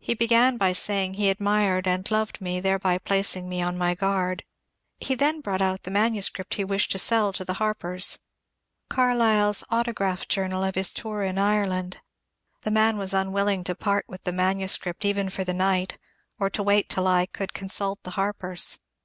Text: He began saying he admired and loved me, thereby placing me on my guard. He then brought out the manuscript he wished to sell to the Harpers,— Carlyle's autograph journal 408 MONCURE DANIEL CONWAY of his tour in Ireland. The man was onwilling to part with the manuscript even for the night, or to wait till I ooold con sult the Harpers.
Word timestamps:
He 0.00 0.14
began 0.14 0.58
saying 0.74 1.14
he 1.14 1.30
admired 1.30 1.86
and 1.86 2.10
loved 2.10 2.40
me, 2.40 2.58
thereby 2.58 2.98
placing 2.98 3.48
me 3.48 3.62
on 3.62 3.78
my 3.78 3.94
guard. 3.94 4.42
He 4.98 5.14
then 5.14 5.40
brought 5.40 5.62
out 5.62 5.84
the 5.84 5.92
manuscript 5.92 6.54
he 6.54 6.64
wished 6.64 6.90
to 6.90 6.98
sell 6.98 7.32
to 7.32 7.44
the 7.44 7.52
Harpers,— 7.62 8.18
Carlyle's 8.90 9.62
autograph 9.70 10.26
journal 10.26 10.62
408 10.62 10.76
MONCURE 10.76 11.22
DANIEL 11.22 11.34
CONWAY 11.34 11.70
of 11.70 11.70
his 11.70 11.70
tour 11.70 11.70
in 11.70 11.70
Ireland. 11.70 12.00
The 12.62 12.70
man 12.72 12.98
was 12.98 13.14
onwilling 13.14 13.62
to 13.62 13.76
part 13.76 14.06
with 14.08 14.24
the 14.24 14.32
manuscript 14.32 15.04
even 15.04 15.30
for 15.30 15.44
the 15.44 15.54
night, 15.54 15.98
or 16.40 16.50
to 16.50 16.64
wait 16.64 16.88
till 16.88 17.06
I 17.06 17.26
ooold 17.28 17.52
con 17.54 17.68
sult 17.68 18.02
the 18.02 18.10
Harpers. 18.18 18.80